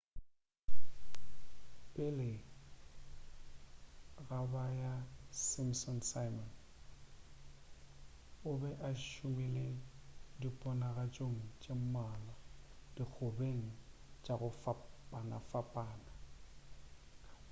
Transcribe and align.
pele 1.93 2.29
ga 4.27 4.39
ba 4.51 4.63
ga 4.79 4.93
simpsons 5.49 6.05
simon 6.11 6.49
o 8.49 8.49
be 8.61 8.69
a 8.87 8.91
šomile 9.05 9.67
diponagatšong 10.41 11.37
tše 11.61 11.73
mmalwa 11.81 12.35
dikgobeng 12.95 13.65
tša 14.23 14.33
go 14.39 14.49
fapanafapana 14.61 16.11